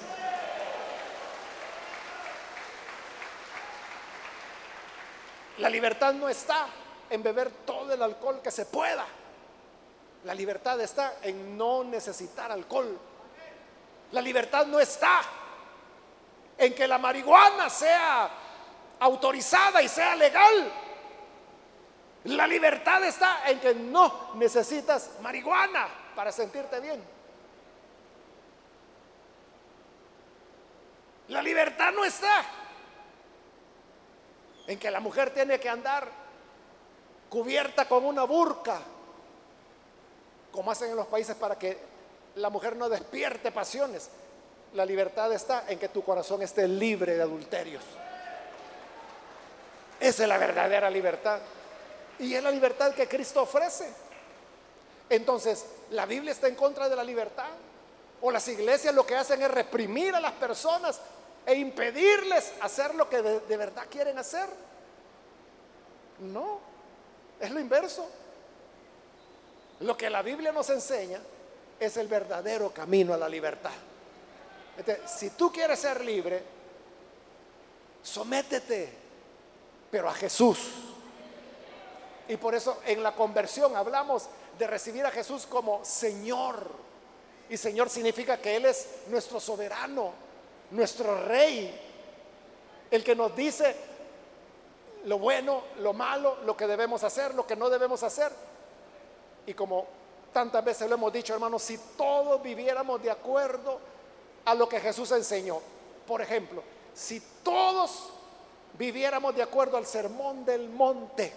[5.58, 6.66] La libertad no está
[7.08, 9.06] en beber todo el alcohol que se pueda.
[10.24, 12.98] La libertad está en no necesitar alcohol.
[14.12, 15.22] La libertad no está
[16.58, 18.30] en que la marihuana sea
[19.00, 20.72] autorizada y sea legal.
[22.24, 27.15] La libertad está en que no necesitas marihuana para sentirte bien.
[31.28, 32.44] La libertad no está
[34.66, 36.08] en que la mujer tiene que andar
[37.28, 38.80] cubierta con una burca,
[40.52, 41.78] como hacen en los países para que
[42.36, 44.10] la mujer no despierte pasiones.
[44.74, 47.82] La libertad está en que tu corazón esté libre de adulterios.
[49.98, 51.40] Esa es la verdadera libertad.
[52.18, 53.90] Y es la libertad que Cristo ofrece.
[55.08, 57.48] Entonces, ¿la Biblia está en contra de la libertad?
[58.20, 61.00] ¿O las iglesias lo que hacen es reprimir a las personas
[61.46, 64.48] e impedirles hacer lo que de, verdad quieren hacer.
[66.18, 66.58] No,
[67.38, 68.06] es lo inverso.
[69.80, 71.20] Lo que la Biblia nos enseña
[71.78, 73.70] es el verdadero camino a la libertad.
[75.06, 76.42] si tú quieres ser libre,
[78.02, 78.92] sométete,
[79.90, 80.58] pero a Jesús.
[82.28, 84.24] Y por eso en la conversión hablamos
[84.58, 86.86] de recibir a Jesús como Señor.
[87.48, 90.12] Y Señor significa que Él es nuestro soberano,
[90.70, 91.80] nuestro rey,
[92.90, 93.74] el que nos dice
[95.04, 98.32] lo bueno, lo malo, lo que debemos hacer, lo que no debemos hacer.
[99.46, 99.86] Y como
[100.32, 103.78] tantas veces lo hemos dicho, hermanos, si todos viviéramos de acuerdo
[104.44, 105.60] a lo que Jesús enseñó,
[106.06, 108.10] por ejemplo, si todos
[108.76, 111.32] viviéramos de acuerdo al sermón del monte,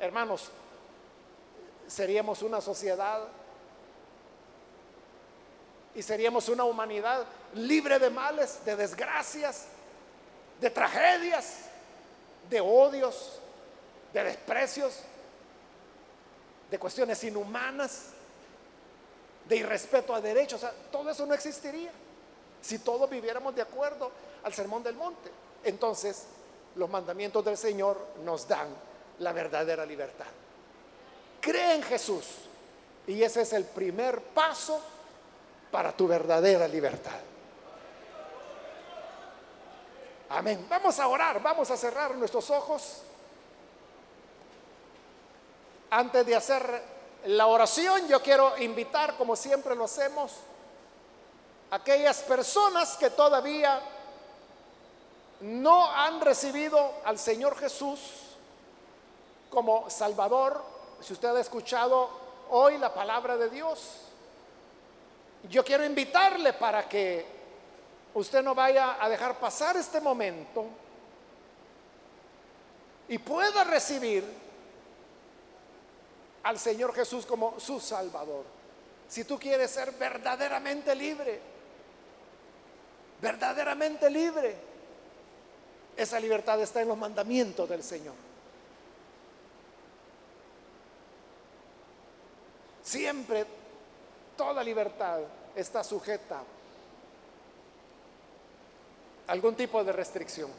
[0.00, 0.48] hermanos,
[1.86, 3.20] seríamos una sociedad
[5.94, 7.24] y seríamos una humanidad
[7.54, 9.66] libre de males, de desgracias,
[10.60, 11.58] de tragedias,
[12.50, 13.38] de odios,
[14.12, 15.00] de desprecios,
[16.70, 18.06] de cuestiones inhumanas,
[19.48, 20.64] de irrespeto a derechos.
[20.90, 21.92] todo eso no existiría
[22.60, 24.10] si todos viviéramos de acuerdo
[24.42, 25.30] al sermón del monte.
[25.62, 26.24] Entonces,
[26.76, 28.68] los mandamientos del Señor nos dan
[29.18, 30.26] la verdadera libertad.
[31.40, 32.24] Cree en Jesús.
[33.06, 34.80] Y ese es el primer paso
[35.74, 37.18] para tu verdadera libertad.
[40.28, 40.64] Amén.
[40.70, 43.02] Vamos a orar, vamos a cerrar nuestros ojos.
[45.90, 46.80] Antes de hacer
[47.24, 50.34] la oración, yo quiero invitar, como siempre lo hacemos,
[51.72, 53.80] a aquellas personas que todavía
[55.40, 57.98] no han recibido al Señor Jesús
[59.50, 60.62] como Salvador.
[61.00, 62.10] Si usted ha escuchado
[62.50, 64.04] hoy la palabra de Dios,
[65.50, 67.24] yo quiero invitarle para que
[68.14, 70.66] usted no vaya a dejar pasar este momento
[73.08, 74.24] y pueda recibir
[76.42, 78.44] al Señor Jesús como su Salvador.
[79.08, 81.40] Si tú quieres ser verdaderamente libre,
[83.20, 84.56] verdaderamente libre,
[85.96, 88.14] esa libertad está en los mandamientos del Señor.
[92.82, 93.46] Siempre
[94.36, 95.20] toda libertad
[95.54, 96.42] está sujeta
[99.26, 100.50] a algún tipo de restricción.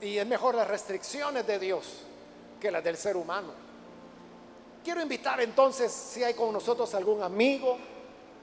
[0.00, 2.02] Y es mejor las restricciones de Dios
[2.60, 3.52] que las del ser humano.
[4.82, 7.78] Quiero invitar entonces si hay con nosotros algún amigo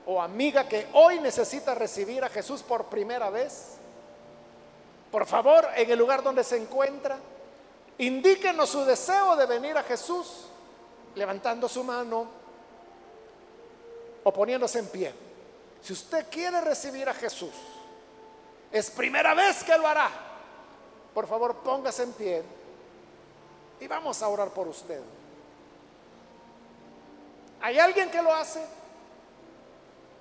[0.08, 3.76] o amiga que hoy necesita recibir a Jesús por primera vez.
[5.12, 7.20] Por favor, en el lugar donde se encuentra,
[8.02, 10.48] Indíquenos su deseo de venir a Jesús
[11.14, 12.26] levantando su mano
[14.24, 15.14] o poniéndose en pie.
[15.84, 17.54] Si usted quiere recibir a Jesús,
[18.72, 20.10] es primera vez que lo hará.
[21.14, 22.44] Por favor, póngase en pie
[23.80, 25.00] y vamos a orar por usted.
[27.62, 28.66] ¿Hay alguien que lo hace?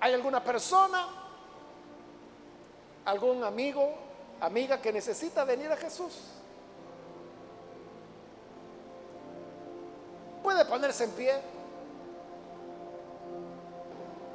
[0.01, 1.07] ¿Hay alguna persona?
[3.05, 3.91] ¿Algún amigo,
[4.39, 6.40] amiga que necesita venir a Jesús?
[10.43, 11.33] Puede ponerse en pie.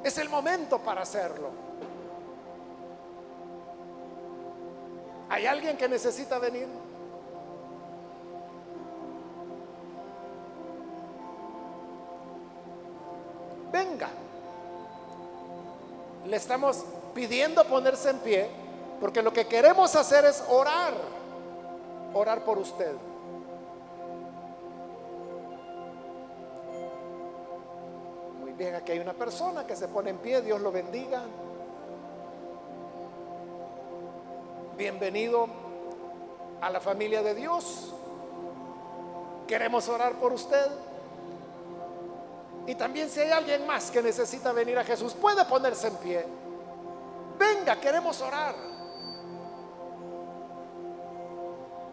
[0.03, 1.49] Es el momento para hacerlo.
[5.29, 6.67] ¿Hay alguien que necesita venir?
[13.71, 14.09] Venga.
[16.25, 18.49] Le estamos pidiendo ponerse en pie
[18.99, 20.93] porque lo que queremos hacer es orar.
[22.13, 22.95] Orar por usted.
[28.87, 30.41] Aquí hay una persona que se pone en pie.
[30.41, 31.21] Dios lo bendiga.
[34.77, 35.45] Bienvenido
[36.61, 37.93] a la familia de Dios.
[39.45, 40.67] Queremos orar por usted.
[42.65, 46.25] Y también si hay alguien más que necesita venir a Jesús, puede ponerse en pie.
[47.37, 48.55] Venga, queremos orar.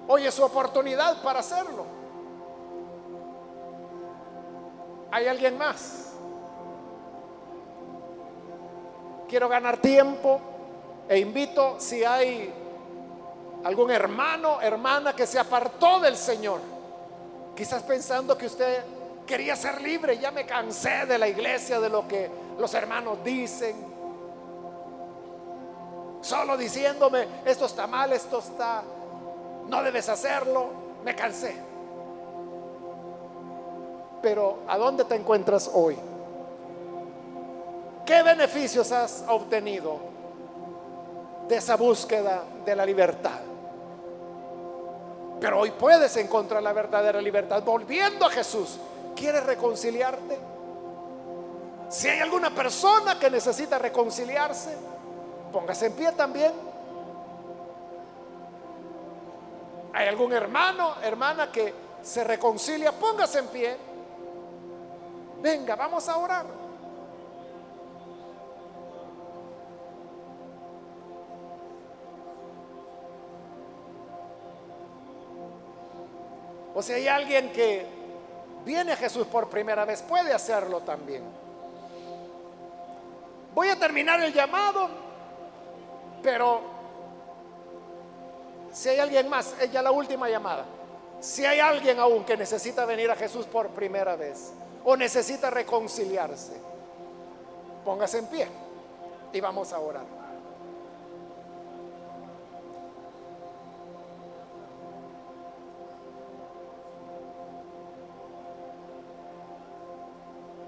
[0.06, 1.86] Hoy es su oportunidad para hacerlo.
[5.10, 6.03] ¿Hay alguien más?
[9.34, 10.40] Quiero ganar tiempo
[11.08, 12.54] e invito si hay
[13.64, 16.60] algún hermano, hermana que se apartó del Señor,
[17.56, 18.84] quizás pensando que usted
[19.26, 22.30] quería ser libre, ya me cansé de la iglesia, de lo que
[22.60, 23.74] los hermanos dicen.
[26.20, 28.84] Solo diciéndome, esto está mal, esto está,
[29.66, 30.68] no debes hacerlo,
[31.04, 31.56] me cansé.
[34.22, 35.98] Pero ¿a dónde te encuentras hoy?
[38.04, 39.98] ¿Qué beneficios has obtenido
[41.48, 43.40] de esa búsqueda de la libertad?
[45.40, 48.78] Pero hoy puedes encontrar la verdadera libertad volviendo a Jesús
[49.14, 50.38] ¿Quieres reconciliarte?
[51.88, 54.76] Si hay alguna persona que necesita reconciliarse,
[55.52, 56.52] póngase en pie también.
[59.92, 62.90] ¿Hay algún hermano, hermana que se reconcilia?
[62.92, 63.76] Póngase en pie.
[65.40, 66.63] Venga, vamos a orar.
[76.74, 77.86] O si hay alguien que
[78.64, 81.22] viene Jesús por primera vez, puede hacerlo también.
[83.54, 84.88] Voy a terminar el llamado,
[86.22, 86.60] pero
[88.72, 90.64] si hay alguien más, es ya la última llamada.
[91.20, 94.52] Si hay alguien aún que necesita venir a Jesús por primera vez
[94.84, 96.52] o necesita reconciliarse,
[97.84, 98.48] póngase en pie
[99.32, 100.23] y vamos a orar.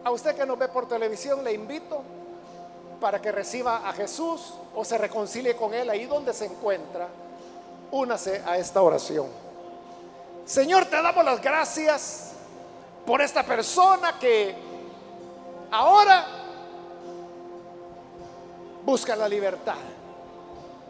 [0.07, 2.01] A usted que nos ve por televisión le invito
[3.01, 7.09] para que reciba a Jesús o se reconcilie con Él ahí donde se encuentra.
[7.91, 9.27] Únase a esta oración.
[10.45, 12.35] Señor, te damos las gracias
[13.05, 14.55] por esta persona que
[15.73, 16.25] ahora
[18.85, 19.75] busca la libertad.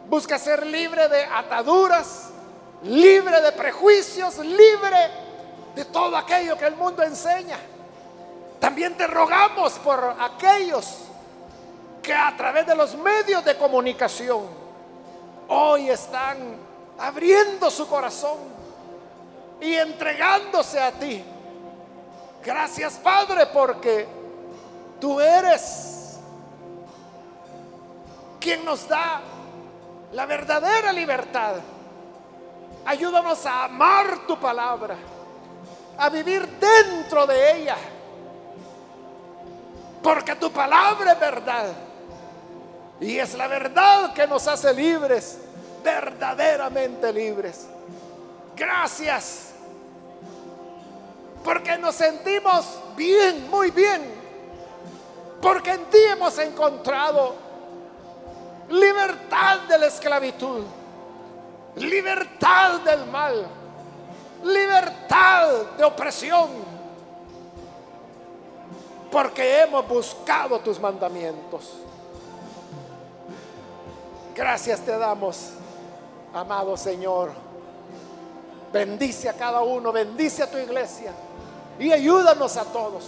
[0.07, 2.29] Busca ser libre de ataduras,
[2.83, 5.09] libre de prejuicios, libre
[5.73, 7.57] de todo aquello que el mundo enseña.
[8.77, 10.99] También te rogamos por aquellos
[12.03, 14.45] que a través de los medios de comunicación
[15.47, 16.37] hoy están
[16.99, 18.37] abriendo su corazón
[19.59, 21.23] y entregándose a ti.
[22.45, 24.07] Gracias Padre porque
[25.01, 26.19] tú eres
[28.39, 29.21] quien nos da
[30.11, 31.55] la verdadera libertad.
[32.85, 34.95] Ayúdanos a amar tu palabra,
[35.97, 37.77] a vivir dentro de ella
[40.01, 41.65] porque tu palabra es verdad.
[42.99, 45.37] Y es la verdad que nos hace libres,
[45.83, 47.67] verdaderamente libres.
[48.55, 49.53] Gracias.
[51.43, 54.17] Porque nos sentimos bien, muy bien.
[55.41, 57.35] Porque en ti hemos encontrado
[58.69, 60.63] libertad de la esclavitud,
[61.75, 63.47] libertad del mal,
[64.43, 66.66] libertad de opresión
[69.11, 71.73] porque hemos buscado tus mandamientos.
[74.35, 75.51] Gracias te damos,
[76.33, 77.31] amado Señor.
[78.71, 81.11] Bendice a cada uno, bendice a tu iglesia
[81.79, 83.05] y ayúdanos a todos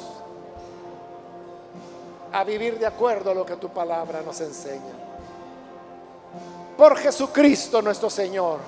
[2.31, 4.93] a vivir de acuerdo a lo que tu palabra nos enseña.
[6.77, 8.59] Por Jesucristo nuestro Señor,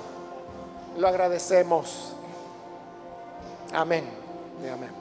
[0.98, 2.14] lo agradecemos.
[3.74, 4.04] Amén
[4.64, 5.01] y amén.